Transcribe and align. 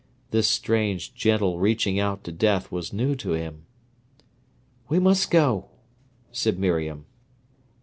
This 0.31 0.47
strange, 0.47 1.13
gentle 1.13 1.59
reaching 1.59 1.99
out 1.99 2.23
to 2.23 2.31
death 2.31 2.71
was 2.71 2.91
new 2.91 3.13
to 3.17 3.33
him. 3.33 3.67
"We 4.89 4.97
must 4.97 5.29
go," 5.29 5.69
said 6.31 6.57
Miriam. 6.57 7.05